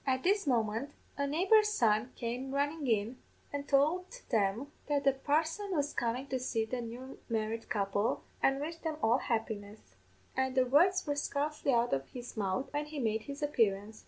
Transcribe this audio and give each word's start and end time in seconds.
"At 0.03 0.23
this 0.23 0.47
moment 0.47 0.95
a 1.15 1.27
neighbour's 1.27 1.67
son 1.69 2.11
came 2.15 2.55
runnin' 2.55 2.87
in, 2.87 3.17
an' 3.53 3.65
tould 3.65 4.09
them 4.29 4.71
that 4.87 5.03
the 5.03 5.13
parson 5.13 5.69
was 5.75 5.93
comin' 5.93 6.25
to 6.29 6.39
see 6.39 6.65
the 6.65 6.81
new 6.81 7.19
married 7.29 7.69
couple, 7.69 8.23
an' 8.41 8.59
wish 8.59 8.77
them 8.77 8.97
all 9.03 9.19
happiness; 9.19 9.97
an' 10.35 10.55
the 10.55 10.65
words 10.65 11.05
were 11.05 11.13
scarcely 11.15 11.71
out 11.71 11.93
of 11.93 12.07
his 12.07 12.35
mouth 12.35 12.73
when 12.73 12.87
he 12.87 12.97
made 12.97 13.25
his 13.25 13.43
appearance. 13.43 13.99